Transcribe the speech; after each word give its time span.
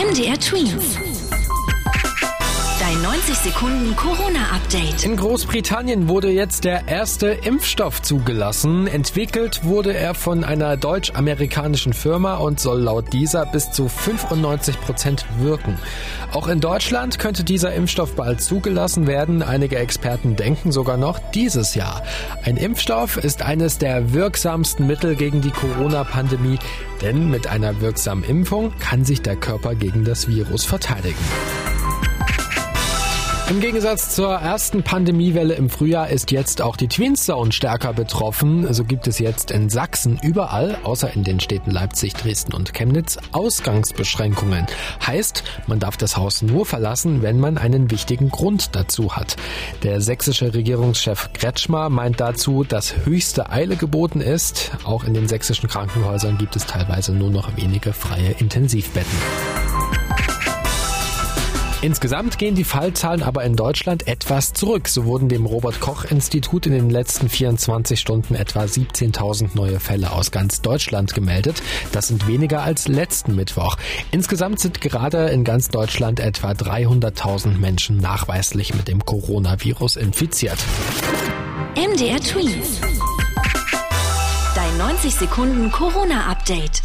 MDR 0.00 0.38
Twins. 0.38 1.09
Dein 3.02 3.12
90 3.12 3.34
Sekunden 3.36 3.96
Corona-Update. 3.96 5.04
In 5.04 5.16
Großbritannien 5.16 6.08
wurde 6.08 6.28
jetzt 6.28 6.64
der 6.64 6.88
erste 6.88 7.28
Impfstoff 7.28 8.02
zugelassen. 8.02 8.86
Entwickelt 8.86 9.64
wurde 9.64 9.94
er 9.94 10.14
von 10.14 10.44
einer 10.44 10.76
deutsch-amerikanischen 10.76 11.94
Firma 11.94 12.36
und 12.36 12.60
soll 12.60 12.80
laut 12.80 13.12
dieser 13.12 13.46
bis 13.46 13.70
zu 13.70 13.88
95 13.88 14.80
Prozent 14.80 15.24
wirken. 15.38 15.78
Auch 16.32 16.48
in 16.48 16.60
Deutschland 16.60 17.18
könnte 17.18 17.42
dieser 17.42 17.72
Impfstoff 17.72 18.16
bald 18.16 18.42
zugelassen 18.42 19.06
werden. 19.06 19.42
Einige 19.42 19.76
Experten 19.76 20.36
denken 20.36 20.70
sogar 20.70 20.96
noch 20.96 21.18
dieses 21.30 21.74
Jahr. 21.74 22.02
Ein 22.44 22.56
Impfstoff 22.56 23.16
ist 23.16 23.40
eines 23.42 23.78
der 23.78 24.12
wirksamsten 24.12 24.86
Mittel 24.86 25.16
gegen 25.16 25.40
die 25.40 25.52
Corona-Pandemie, 25.52 26.58
denn 27.00 27.30
mit 27.30 27.46
einer 27.46 27.80
wirksamen 27.80 28.24
Impfung 28.24 28.72
kann 28.78 29.04
sich 29.04 29.22
der 29.22 29.36
Körper 29.36 29.74
gegen 29.74 30.04
das 30.04 30.28
Virus 30.28 30.64
verteidigen. 30.64 31.16
Im 33.50 33.58
Gegensatz 33.58 34.14
zur 34.14 34.32
ersten 34.32 34.84
Pandemiewelle 34.84 35.54
im 35.54 35.70
Frühjahr 35.70 36.08
ist 36.08 36.30
jetzt 36.30 36.62
auch 36.62 36.76
die 36.76 36.86
Twins 36.86 37.24
Zone 37.24 37.50
stärker 37.50 37.92
betroffen. 37.92 38.72
So 38.72 38.84
gibt 38.84 39.08
es 39.08 39.18
jetzt 39.18 39.50
in 39.50 39.68
Sachsen 39.68 40.20
überall, 40.22 40.78
außer 40.84 41.12
in 41.14 41.24
den 41.24 41.40
Städten 41.40 41.72
Leipzig, 41.72 42.14
Dresden 42.14 42.54
und 42.54 42.72
Chemnitz, 42.72 43.18
Ausgangsbeschränkungen. 43.32 44.66
Heißt, 45.04 45.42
man 45.66 45.80
darf 45.80 45.96
das 45.96 46.16
Haus 46.16 46.42
nur 46.42 46.64
verlassen, 46.64 47.22
wenn 47.22 47.40
man 47.40 47.58
einen 47.58 47.90
wichtigen 47.90 48.28
Grund 48.28 48.76
dazu 48.76 49.16
hat. 49.16 49.34
Der 49.82 50.00
sächsische 50.00 50.54
Regierungschef 50.54 51.32
Kretschmer 51.32 51.90
meint 51.90 52.20
dazu, 52.20 52.62
dass 52.62 53.04
höchste 53.04 53.50
Eile 53.50 53.74
geboten 53.74 54.20
ist. 54.20 54.70
Auch 54.84 55.02
in 55.02 55.12
den 55.12 55.26
sächsischen 55.26 55.68
Krankenhäusern 55.68 56.38
gibt 56.38 56.54
es 56.54 56.66
teilweise 56.66 57.12
nur 57.12 57.30
noch 57.30 57.56
wenige 57.56 57.94
freie 57.94 58.30
Intensivbetten. 58.30 59.18
Insgesamt 61.82 62.36
gehen 62.36 62.54
die 62.54 62.64
Fallzahlen 62.64 63.22
aber 63.22 63.42
in 63.44 63.56
Deutschland 63.56 64.06
etwas 64.06 64.52
zurück. 64.52 64.86
So 64.86 65.06
wurden 65.06 65.30
dem 65.30 65.46
Robert 65.46 65.80
Koch 65.80 66.04
Institut 66.04 66.66
in 66.66 66.72
den 66.72 66.90
letzten 66.90 67.30
24 67.30 67.98
Stunden 67.98 68.34
etwa 68.34 68.64
17.000 68.64 69.50
neue 69.54 69.80
Fälle 69.80 70.12
aus 70.12 70.30
ganz 70.30 70.60
Deutschland 70.60 71.14
gemeldet. 71.14 71.62
Das 71.92 72.08
sind 72.08 72.28
weniger 72.28 72.62
als 72.62 72.86
letzten 72.86 73.34
Mittwoch. 73.34 73.78
Insgesamt 74.10 74.60
sind 74.60 74.82
gerade 74.82 75.30
in 75.30 75.42
ganz 75.42 75.68
Deutschland 75.68 76.20
etwa 76.20 76.50
300.000 76.50 77.56
Menschen 77.56 77.96
nachweislich 77.96 78.74
mit 78.74 78.86
dem 78.86 79.02
Coronavirus 79.06 79.96
infiziert. 79.96 80.58
MDR 81.76 82.20
Twins. 82.20 82.80
Dein 84.54 84.76
90 84.76 85.14
Sekunden 85.14 85.72
Corona-Update. 85.72 86.82